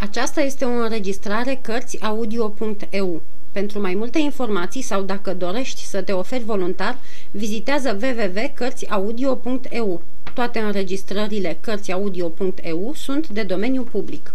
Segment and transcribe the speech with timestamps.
[0.00, 3.22] Aceasta este o înregistrare Cărțiaudio.eu.
[3.52, 6.98] Pentru mai multe informații sau dacă dorești să te oferi voluntar,
[7.30, 10.02] vizitează www.cărțiaudio.eu.
[10.34, 14.34] Toate înregistrările Cărțiaudio.eu sunt de domeniu public.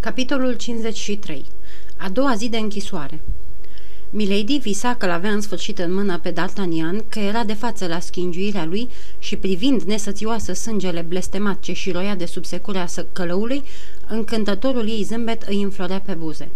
[0.00, 1.44] Capitolul 53.
[1.96, 3.20] A doua zi de închisoare.
[4.16, 8.00] Milady visa că l-avea în sfârșit în mână pe D'Artagnan, că era de față la
[8.00, 8.88] schingiuirea lui
[9.18, 13.62] și privind nesățioasă sângele blestemat ce șiroia de sub securea călăului,
[14.08, 16.48] încântătorul ei zâmbet îi înflorea pe buze.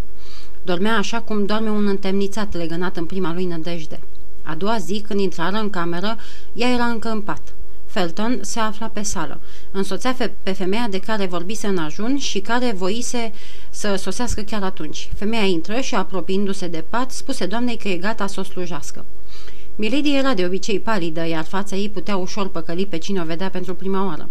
[0.65, 4.01] Dormea așa cum doarme un întemnițat legănat în prima lui nădejde.
[4.43, 6.17] A doua zi, când intrară în cameră,
[6.53, 7.55] ea era încă în pat.
[7.99, 9.41] Felton se afla pe sală.
[9.71, 13.33] Însoțea pe femeia de care vorbise în ajun și care voise
[13.71, 15.09] să sosească chiar atunci.
[15.17, 19.05] Femeia intră și, apropiindu-se de pat, spuse doamnei că e gata să o slujească.
[19.77, 23.51] Milady era de obicei palidă, iar fața ei putea ușor păcăli pe cine o vedea
[23.51, 24.29] pentru prima oară.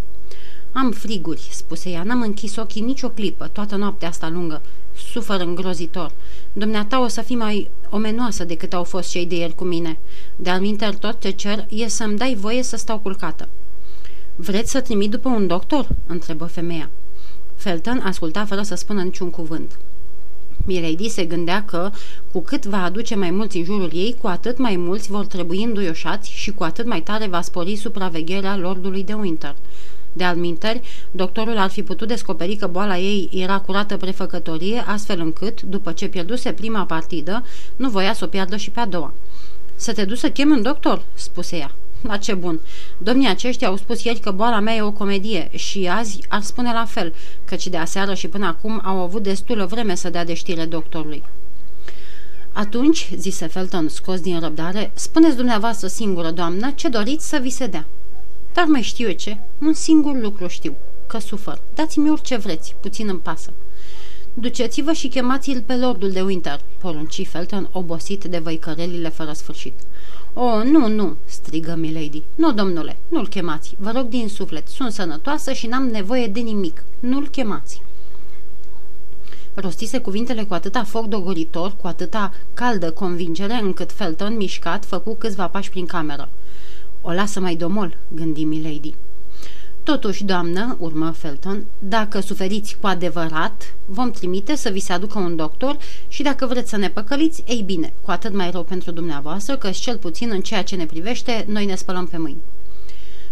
[0.72, 4.62] Am friguri," spuse ea, n-am închis ochii nicio clipă, toată noaptea asta lungă.
[5.12, 6.12] Sufăr îngrozitor.
[6.54, 9.98] Dumneata o să fii mai omenoasă decât au fost cei de ieri cu mine.
[10.36, 13.48] De-al tot ce cer e să-mi dai voie să stau culcată."
[14.36, 16.90] Vreți să trimit după un doctor?" întrebă femeia.
[17.56, 19.80] Felton asculta fără să spună niciun cuvânt.
[20.66, 21.92] Milady se gândea că,
[22.32, 25.64] cu cât va aduce mai mulți în jurul ei, cu atât mai mulți vor trebui
[25.64, 29.56] înduioșați și cu atât mai tare va spori supravegherea lordului de Winter.
[30.18, 35.62] De alminteri, doctorul ar fi putut descoperi că boala ei era curată prefăcătorie, astfel încât,
[35.62, 39.14] după ce pierduse prima partidă, nu voia să o piardă și pe a doua.
[39.76, 41.72] Să te duci să chem un doctor?" spuse ea.
[42.02, 42.60] La ce bun!
[42.98, 46.74] Domnii aceștia au spus ieri că boala mea e o comedie și azi ar spune
[46.74, 47.14] la fel,
[47.46, 51.24] căci de aseară și până acum au avut destulă vreme să dea de știre doctorului.
[52.52, 57.68] Atunci, zise Felton, scos din răbdare, spuneți dumneavoastră singură, doamnă, ce doriți să vi se
[57.68, 57.86] dea.
[58.58, 59.38] Dar mai știu eu ce?
[59.62, 60.76] Un singur lucru știu,
[61.08, 61.62] că sufăr.
[61.76, 63.54] Dați-mi orice vreți, puțin îmi pasă.
[64.34, 69.74] Duceți-vă și chemați-l pe lordul de Winter, porunci Felton, obosit de văicărelile fără sfârșit.
[70.34, 72.24] O, nu, nu!" strigă Milady.
[72.36, 73.76] Nu, domnule, nu-l chemați.
[73.78, 76.84] Vă rog din suflet, sunt sănătoasă și n-am nevoie de nimic.
[77.00, 77.82] Nu-l chemați."
[79.54, 85.48] Rostise cuvintele cu atâta foc dogoritor, cu atâta caldă convingere, încât Felton, mișcat, făcu câțiva
[85.48, 86.30] pași prin cameră.
[87.02, 88.94] O lasă mai domol, gândi Milady.
[89.84, 95.36] Totuși, doamnă, urmă Felton, dacă suferiți cu adevărat, vom trimite să vi se aducă un
[95.36, 95.78] doctor
[96.08, 99.70] și dacă vreți să ne păcăliți, ei bine, cu atât mai rău pentru dumneavoastră, că
[99.70, 102.42] cel puțin în ceea ce ne privește, noi ne spălăm pe mâini.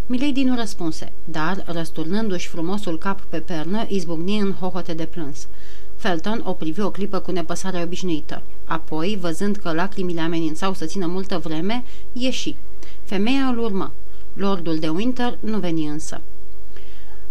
[0.05, 5.47] Milady nu răspunse, dar, răsturnându-și frumosul cap pe pernă, izbucni în hohote de plâns.
[5.95, 8.41] Felton o privi o clipă cu nepăsare obișnuită.
[8.65, 11.83] Apoi, văzând că lacrimile amenințau să țină multă vreme,
[12.13, 12.55] ieși.
[13.03, 13.91] Femeia îl urmă.
[14.33, 16.21] Lordul de Winter nu veni însă.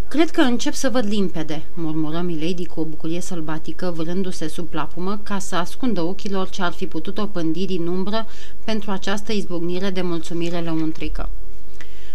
[0.09, 5.21] Cred că încep să văd limpede," murmură Milady cu o bucurie sălbatică, vârându-se sub plapumă
[5.23, 8.27] ca să ascundă ochilor ce ar fi putut o pândi din umbră
[8.65, 11.29] pentru această izbucnire de mulțumire lăuntrică.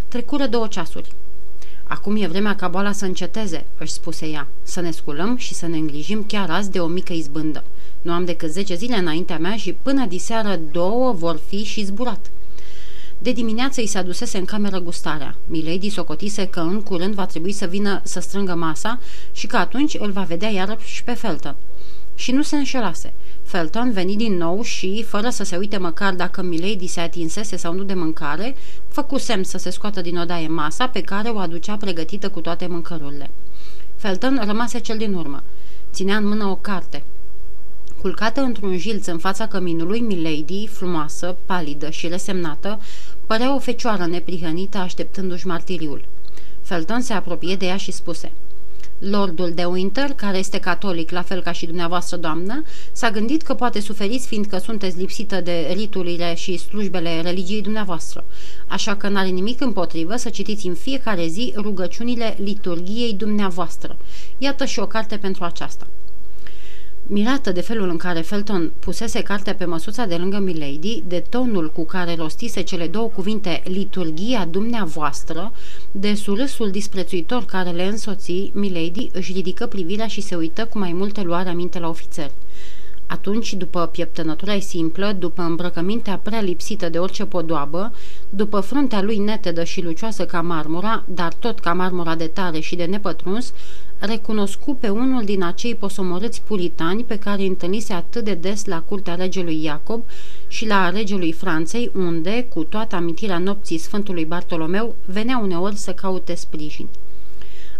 [0.07, 1.11] Trecură două ceasuri.
[1.83, 5.67] Acum e vremea ca boala să înceteze," își spuse ea, să ne sculăm și să
[5.67, 7.63] ne îngrijim chiar azi de o mică izbândă.
[8.01, 12.31] Nu am decât zece zile înaintea mea și până diseară două vor fi și zburat."
[13.21, 15.35] De dimineață îi se adusese în cameră gustarea.
[15.47, 18.99] Milady socotise că în curând va trebui să vină să strângă masa
[19.31, 21.55] și că atunci îl va vedea iarăși pe Felton.
[22.15, 23.13] Și nu se înșelase.
[23.43, 27.73] Felton veni din nou și, fără să se uite măcar dacă Milady se atinsese sau
[27.73, 28.55] nu de mâncare,
[28.87, 32.67] făcu semn să se scoată din odaie masa pe care o aducea pregătită cu toate
[32.67, 33.29] mâncărurile.
[33.95, 35.43] Felton rămase cel din urmă.
[35.91, 37.03] Ținea în mână o carte.
[38.01, 42.79] Culcată într-un jilț în fața căminului, Milady, frumoasă, palidă și resemnată,
[43.29, 46.05] Părea o fecioară neprihănită așteptându-și martiriul.
[46.61, 48.31] Felton se apropie de ea și spuse
[48.99, 53.53] Lordul de Winter, care este catolic, la fel ca și dumneavoastră, doamnă, s-a gândit că
[53.53, 58.23] poate suferiți fiindcă sunteți lipsită de riturile și slujbele religiei dumneavoastră.
[58.67, 63.97] Așa că n-are nimic împotrivă să citiți în fiecare zi rugăciunile liturgiei dumneavoastră.
[64.37, 65.87] Iată și o carte pentru aceasta.
[67.11, 71.71] Mirată de felul în care Felton pusese cartea pe măsuța de lângă Milady, de tonul
[71.71, 75.51] cu care rostise cele două cuvinte liturgia dumneavoastră,
[75.91, 80.93] de surâsul disprețuitor care le însoți, Milady își ridică privirea și se uită cu mai
[80.93, 82.31] multă luare aminte la ofițer.
[83.05, 87.93] Atunci, după pieptănătura simplă, după îmbrăcămintea prea lipsită de orice podoabă,
[88.29, 92.75] după fruntea lui netedă și lucioasă ca marmura, dar tot ca marmura de tare și
[92.75, 93.53] de nepătruns,
[93.99, 98.81] recunoscu pe unul din acei posomorâți puritani pe care îi întâlnise atât de des la
[98.81, 100.03] curtea regelui Iacob
[100.47, 106.35] și la regelui Franței, unde, cu toată amintirea nopții Sfântului Bartolomeu, venea uneori să caute
[106.35, 106.87] sprijin.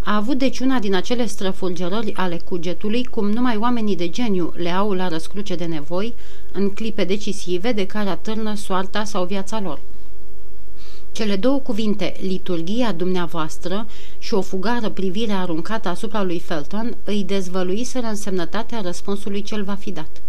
[0.04, 4.70] A avut deci una din acele străfulgerări ale cugetului, cum numai oamenii de geniu le
[4.70, 6.14] au la răscruce de nevoi,
[6.52, 9.80] în clipe decisive de care atârnă soarta sau viața lor.
[11.20, 13.88] Cele două cuvinte, liturgia dumneavoastră
[14.20, 19.92] și o fugară privire aruncată asupra lui Felton, îi dezvăluiseră însemnătatea răspunsului cel va fi
[19.92, 20.22] dat.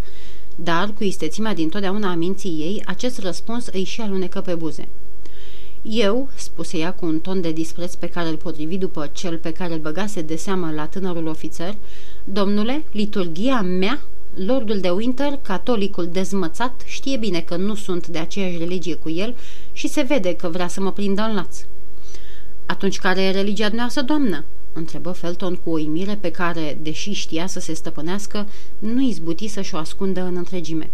[0.56, 4.88] Dar, cu istețimea din totdeauna a minții ei, acest răspuns îi și alunecă pe buze.
[5.82, 9.52] Eu, spuse ea cu un ton de dispreț pe care îl potrivi după cel pe
[9.52, 11.74] care îl băgase de seamă la tânărul ofițer,
[12.24, 14.00] domnule, liturgia mea
[14.34, 19.36] Lordul de Winter, catolicul dezmățat, știe bine că nu sunt de aceeași religie cu el
[19.72, 21.64] și se vede că vrea să mă prindă în laț.
[22.66, 27.46] Atunci care e religia dumneavoastră, doamnă?" întrebă Felton cu o imire pe care, deși știa
[27.46, 28.46] să se stăpânească,
[28.78, 30.90] nu izbuti să-și o ascundă în întregime.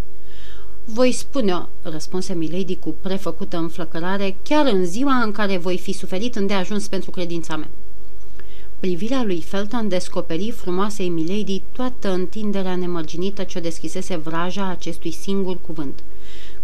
[0.84, 6.36] Voi spune-o, răspunse Milady cu prefăcută înflăcărare, chiar în ziua în care voi fi suferit
[6.36, 7.68] îndeajuns pentru credința mea.
[8.86, 16.02] Privirea lui Felton descoperi frumoasei Milady toată întinderea nemărginită ce deschisese vraja acestui singur cuvânt.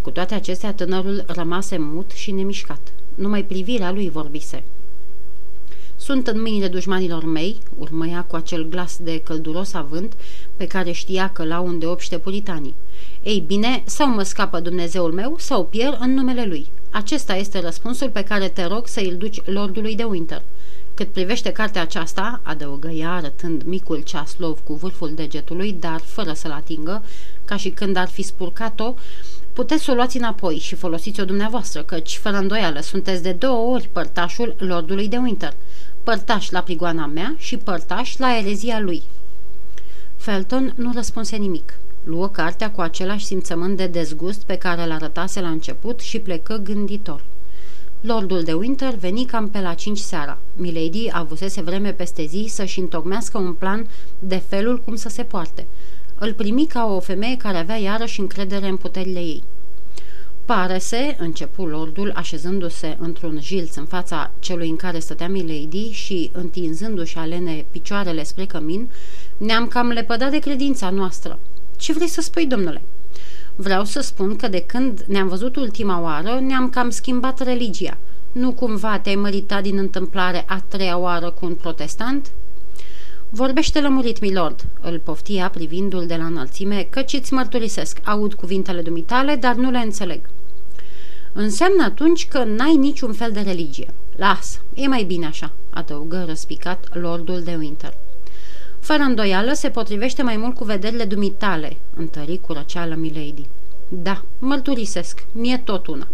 [0.00, 2.92] Cu toate acestea, tânărul rămase mut și nemișcat.
[3.14, 4.62] Numai privirea lui vorbise.
[5.96, 10.16] Sunt în mâinile dușmanilor mei, urmă ea cu acel glas de călduros avânt
[10.56, 12.74] pe care știa că l-au îndeopște puritanii.
[13.22, 16.66] Ei bine, sau mă scapă Dumnezeul meu, sau pierd în numele lui.
[16.90, 20.42] Acesta este răspunsul pe care te rog să îl duci lordului de Winter.
[20.94, 26.50] Cât privește cartea aceasta, adăugă ea arătând micul ceaslov cu vârful degetului, dar fără să-l
[26.50, 27.03] atingă,
[27.44, 28.94] ca și când ar fi spurcat-o,
[29.53, 33.89] puteți să o luați înapoi și folosiți-o dumneavoastră, căci, fără îndoială, sunteți de două ori
[33.93, 35.55] părtașul lordului de Winter.
[36.03, 39.03] Părtaș la prigoana mea și părtaș la erezia lui.
[40.17, 41.79] Felton nu răspunse nimic.
[42.05, 46.56] Luă cartea cu același simțământ de dezgust pe care l arătase la început și plecă
[46.56, 47.25] gânditor.
[48.04, 50.38] Lordul de Winter veni cam pe la cinci seara.
[50.56, 53.87] Milady avusese vreme peste zi să-și întocmească un plan
[54.19, 55.66] de felul cum să se poarte.
[56.19, 59.43] Îl primi ca o femeie care avea iarăși încredere în puterile ei.
[60.44, 67.19] Pare-se, începu lordul, așezându-se într-un jilț în fața celui în care stătea Milady și întinzându-și
[67.19, 68.88] alene picioarele spre cămin,
[69.37, 71.38] ne-am cam lepădat de credința noastră.
[71.76, 72.82] Ce vrei să spui, domnule?"
[73.56, 77.99] Vreau să spun că de când ne-am văzut ultima oară, ne-am cam schimbat religia.
[78.32, 82.31] Nu cumva te-ai măritat din întâmplare a treia oară cu un protestant?"
[83.34, 89.37] Vorbește lămurit, milord, îl poftia privindul de la înălțime, căci îți mărturisesc, aud cuvintele dumitale,
[89.37, 90.20] dar nu le înțeleg.
[91.32, 93.88] Înseamnă atunci că n-ai niciun fel de religie.
[94.16, 97.94] Lasă, e mai bine așa, adăugă răspicat lordul de Winter.
[98.82, 103.46] Fără îndoială se potrivește mai mult cu vederile dumitale, întări cu răceală Milady.
[103.88, 106.08] Da, mărturisesc, mie tot una.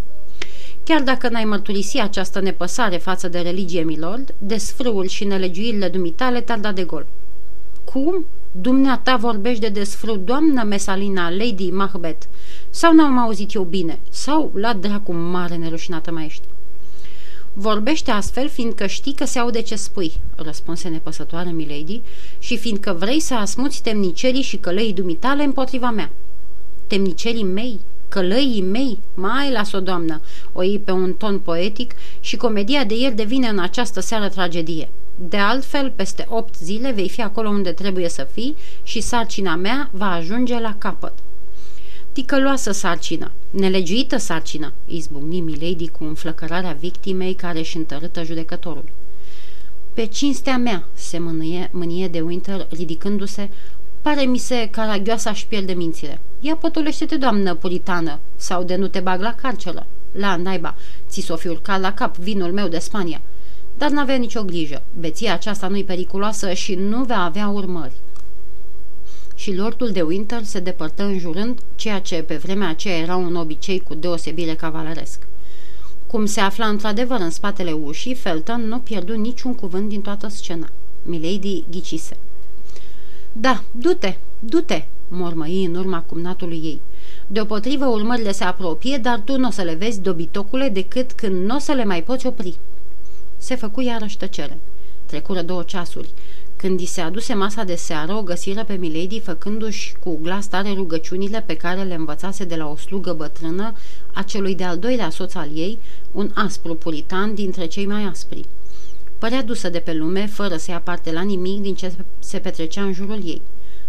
[0.85, 6.59] Chiar dacă n-ai mărturisi această nepăsare față de religie, milord, desfrâul și nelegiuirile dumitale te-ar
[6.59, 7.07] da de gol.
[7.85, 8.25] Cum?
[8.53, 12.27] Dumneata vorbești de desfrâu, doamnă Mesalina, Lady Macbeth.
[12.71, 13.99] Sau n-am auzit eu bine?
[14.11, 16.48] Sau, la dracu mare nerușinată mai ești?
[17.61, 22.01] Vorbește astfel fiindcă știi că se aude ce spui, răspunse nepăsătoare Milady,
[22.39, 26.11] și fiindcă vrei să asmuți temnicerii și călăii dumitale împotriva mea.
[26.87, 27.81] Temnicerii mei?
[28.09, 28.99] Călăii mei?
[29.15, 30.21] Mai las-o, doamnă,
[30.53, 34.89] o iei pe un ton poetic și comedia de ieri devine în această seară tragedie.
[35.15, 39.91] De altfel, peste opt zile vei fi acolo unde trebuie să fii și sarcina mea
[39.93, 41.13] va ajunge la capăt
[42.19, 48.85] ticăloasă sarcină, nelegiuită sarcină, izbucni Milady cu înflăcărarea victimei care își întărâtă judecătorul.
[49.95, 53.51] Pe cinstea mea, se mânie, mânie de Winter, ridicându-se,
[54.03, 56.21] pare mi se că aragioasa își pierde mințile.
[56.41, 59.87] Ia potolește-te, doamnă puritană, sau de nu te bag la carceră.
[60.13, 60.75] La naiba,
[61.09, 63.21] ți s-o fi urcat la cap vinul meu de Spania.
[63.77, 64.83] Dar n-avea nicio grijă.
[64.99, 67.93] Beția aceasta nu-i periculoasă și nu va avea urmări
[69.39, 73.81] și lordul de Winter se depărtă înjurând ceea ce pe vremea aceea era un obicei
[73.81, 75.27] cu deosebire cavaleresc.
[76.07, 80.69] Cum se afla într-adevăr în spatele ușii, Felton nu pierdu niciun cuvânt din toată scena.
[81.03, 82.17] Milady ghicise.
[83.33, 86.81] Da, du-te, du-te, mormăi în urma cumnatului ei.
[87.27, 91.55] Deopotrivă urmările se apropie, dar tu nu o să le vezi, dobitocule, decât când nu
[91.55, 92.59] o să le mai poți opri.
[93.37, 94.59] Se făcu iarăși tăcere.
[95.07, 96.09] Trecură două ceasuri.
[96.59, 100.73] Când i se aduse masa de seară, o găsiră pe Milady făcându-și cu glas tare
[100.73, 103.73] rugăciunile pe care le învățase de la o slugă bătrână
[104.13, 105.79] a celui de-al doilea soț al ei,
[106.13, 108.45] un aspru puritan dintre cei mai aspri.
[109.19, 112.83] Părea dusă de pe lume, fără să ia parte la nimic din ce se petrecea
[112.83, 113.43] în jurul ei.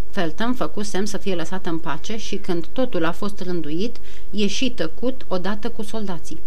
[0.10, 3.98] Felton făcu semn să fie lăsată în pace și când totul a fost rânduit,
[4.30, 6.40] ieși tăcut odată cu soldații.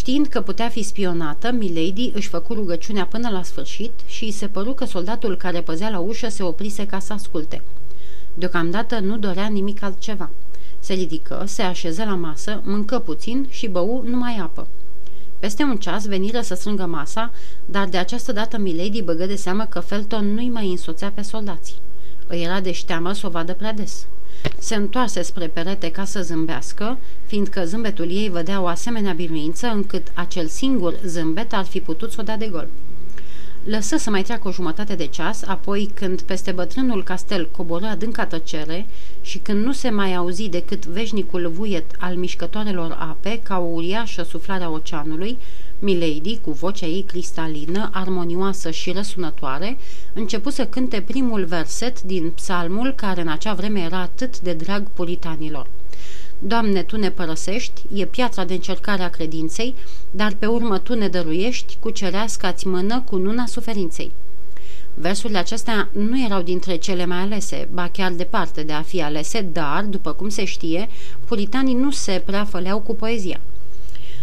[0.00, 4.46] Știind că putea fi spionată, Milady își făcu rugăciunea până la sfârșit și îi se
[4.46, 7.62] păru că soldatul care păzea la ușă se oprise ca să asculte.
[8.34, 10.30] Deocamdată nu dorea nimic altceva.
[10.78, 14.66] Se ridică, se așeză la masă, mâncă puțin și bău numai apă.
[15.38, 17.32] Peste un ceas veniră să strângă masa,
[17.64, 21.76] dar de această dată Milady băgă de seamă că Felton nu-i mai însoțea pe soldații.
[22.26, 24.06] Îi era de șteamă să o vadă prea des.
[24.58, 30.06] Se întoarse spre perete ca să zâmbească, fiindcă zâmbetul ei vădea o asemenea biruință încât
[30.14, 32.68] acel singur zâmbet ar fi putut să o dea de gol.
[33.64, 38.26] Lăsă să mai treacă o jumătate de ceas, apoi când peste bătrânul castel coboră adânca
[38.26, 38.86] tăcere
[39.20, 44.22] și când nu se mai auzi decât veșnicul vuiet al mișcătoarelor ape ca o uriașă
[44.22, 45.38] suflare a oceanului,
[45.78, 49.78] Milady, cu vocea ei cristalină, armonioasă și răsunătoare,
[50.12, 54.86] începu să cânte primul verset din psalmul care în acea vreme era atât de drag
[54.94, 55.66] puritanilor.
[56.42, 59.74] Doamne, Tu ne părăsești, e piatra de încercare a credinței,
[60.10, 64.12] dar pe urmă Tu ne dăruiești cu cerească-ți mână cu nuna suferinței.
[64.94, 69.40] Versurile acestea nu erau dintre cele mai alese, ba chiar departe de a fi alese,
[69.40, 70.88] dar, după cum se știe,
[71.26, 73.40] puritanii nu se prea făleau cu poezia.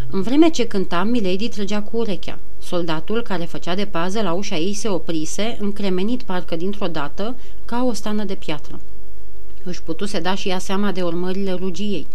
[0.10, 2.40] În vreme ce cânta, Milady trăgea cu urechea.
[2.62, 7.84] Soldatul care făcea de pază la ușa ei se oprise, încremenit parcă dintr-o dată, ca
[7.84, 8.80] o stană de piatră.
[9.68, 12.08] Își putuse da și ea seama de urmările rugiei.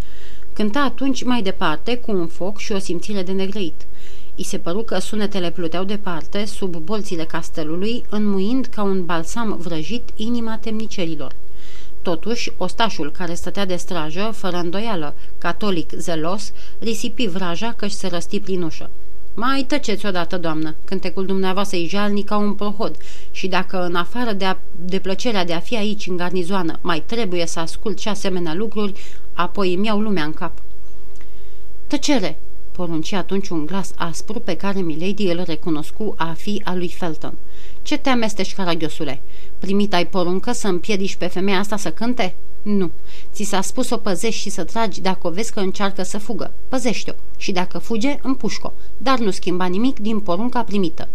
[0.53, 3.87] Cânta atunci mai departe, cu un foc și o simțire de negrăit.
[4.35, 10.09] I se păru că sunetele pluteau departe, sub bolțile castelului, înmuind ca un balsam vrăjit
[10.17, 11.33] inima temnicerilor.
[12.03, 18.41] Totuși, ostașul care stătea de strajă, fără îndoială, catolic zelos, risipi vraja că-și se răsti
[18.41, 18.91] prin ușă.
[19.35, 22.97] Mai tăceți odată, doamnă, cântecul dumneavoastră e jalnic ca un prohod
[23.31, 27.03] și dacă în afară de, a, de plăcerea de a fi aici în garnizoană mai
[27.07, 28.93] trebuie să ascult și asemenea lucruri,
[29.33, 30.53] apoi îmi iau lumea în cap.
[31.87, 32.39] Tăcere!
[32.73, 37.35] Porunci atunci un glas aspru pe care Milady îl recunoscu a fi a lui Felton.
[37.83, 39.21] Ce te amestești, caragiosule?
[39.59, 42.35] Primit ai poruncă să împiedici pe femeia asta să cânte?
[42.63, 42.91] Nu.
[43.33, 46.19] Ți s-a spus să o păzești și să tragi dacă o vezi că încearcă să
[46.19, 46.53] fugă.
[46.69, 51.09] Păzește-o și dacă fuge, împușcă dar nu schimba nimic din porunca primită.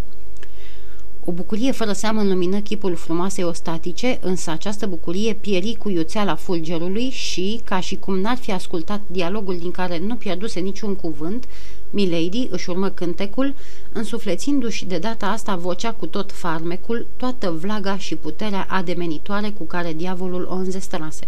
[1.29, 7.10] O bucurie fără seamă înlumină chipul frumoasei ostatice, însă această bucurie pieri cu iuțeala fulgerului
[7.10, 11.48] și, ca și cum n-ar fi ascultat dialogul din care nu pierduse niciun cuvânt,
[11.89, 13.53] Milady își urmă cântecul,
[13.91, 19.93] însuflețindu-și de data asta vocea cu tot farmecul, toată vlaga și puterea ademenitoare cu care
[19.93, 21.27] diavolul o înzestrase.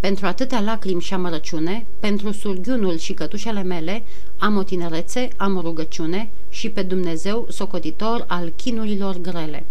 [0.00, 4.02] Pentru atâtea lacrimi și amărăciune, pentru surghiunul și cătușele mele,
[4.38, 9.64] am o tinerețe, am o rugăciune și pe Dumnezeu socotitor al chinurilor grele.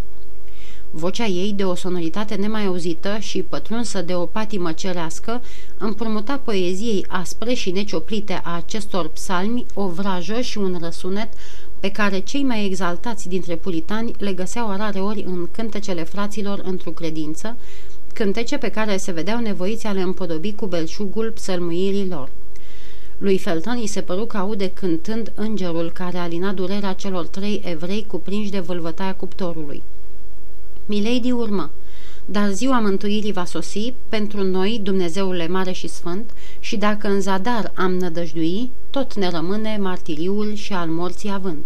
[0.91, 5.41] Vocea ei, de o sonoritate nemai auzită și pătrunsă de o patimă cerească,
[5.77, 11.29] împrumuta poeziei aspre și necioplite a acestor psalmi o vrajă și un răsunet
[11.79, 16.91] pe care cei mai exaltați dintre puritani le găseau rare ori în cântecele fraților într-o
[16.91, 17.55] credință,
[18.17, 22.29] cântece pe care se vedeau nevoiți a le împodobi cu belșugul psălmuirii lor.
[23.17, 28.05] Lui Felton îi se păru că aude cântând îngerul care alina durerea celor trei evrei
[28.07, 29.83] cuprinși de vâlvătaia cuptorului.
[30.85, 31.71] Milady urmă,
[32.25, 37.71] dar ziua mântuirii va sosi pentru noi, Dumnezeule mare și sfânt, și dacă în zadar
[37.75, 41.63] am nădăjdui, tot ne rămâne martiriul și al morții avânt.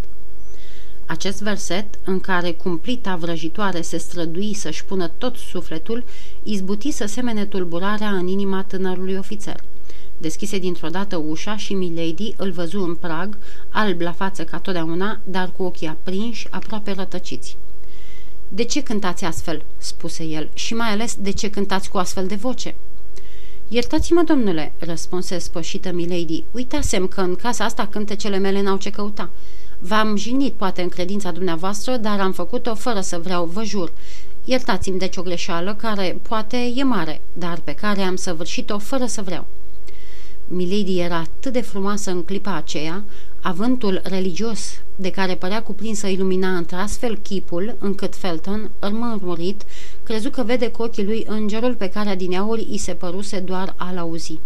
[1.12, 6.04] Acest verset, în care cumplita vrăjitoare se strădui să-și pună tot sufletul,
[6.44, 9.64] izbuti să semene tulburarea în inima tânărului ofițer.
[10.18, 13.38] Deschise dintr-o dată ușa și Milady îl văzu în prag,
[13.70, 17.58] alb la față ca totdeauna, dar cu ochii aprinși, aproape rătăciți.
[18.48, 22.36] De ce cântați astfel?" spuse el, și mai ales de ce cântați cu astfel de
[22.36, 22.76] voce?"
[23.74, 29.30] Iertați-mă, domnule," răspunse spășită Milady, uitasem că în casa asta cântecele mele n-au ce căuta.
[29.80, 33.92] V-am jignit poate în credința dumneavoastră, dar am făcut-o fără să vreau, vă jur.
[34.46, 39.22] Iertați-mi deci o greșeală care poate e mare, dar pe care am săvârșit-o fără să
[39.22, 39.46] vreau.
[40.48, 43.04] Milady era atât de frumoasă în clipa aceea,
[43.42, 49.62] avântul religios de care părea cuprins să ilumina într-astfel chipul, încât Felton, mărmurit,
[50.04, 53.98] crezu că vede cu ochii lui îngerul pe care adineauri îi se păruse doar a-l
[53.98, 54.40] auzi.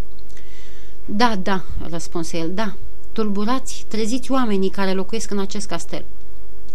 [1.06, 2.74] Da, da, răspunse el, da,
[3.12, 6.06] tulburați, treziți oamenii care locuiesc în acest castel.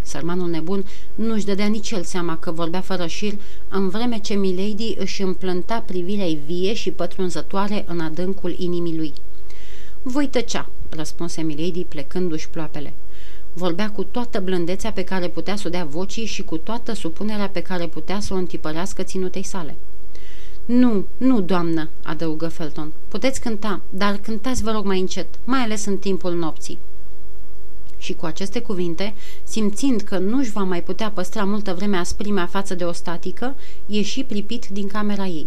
[0.03, 0.85] Sărmanul nebun
[1.15, 3.35] nu-și dădea nici el seama că vorbea fără șir,
[3.69, 9.13] în vreme ce Milady își împlânta privirea vie și pătrunzătoare în adâncul inimii lui.
[10.03, 12.93] Voi tăcea, răspunse Milady plecându-și ploapele.
[13.53, 17.49] Vorbea cu toată blândețea pe care putea să o dea vocii și cu toată supunerea
[17.49, 19.77] pe care putea să o întipărească ținutei sale.
[20.65, 22.93] Nu, nu, doamnă, adăugă Felton.
[23.09, 26.79] Puteți cânta, dar cântați vă rog mai încet, mai ales în timpul nopții.
[27.99, 32.75] Și cu aceste cuvinte, simțind că nu-și va mai putea păstra multă vreme asprimea față
[32.75, 33.55] de o statică,
[33.87, 35.47] ieși pripit din camera ei.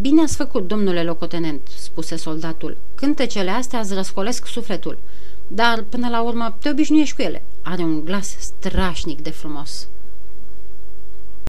[0.00, 2.76] Bine ați făcut, domnule locotenent," spuse soldatul.
[2.94, 4.98] Cântecele astea îți răscolesc sufletul.
[5.46, 7.42] Dar, până la urmă, te obișnuiești cu ele.
[7.62, 9.88] Are un glas strașnic de frumos."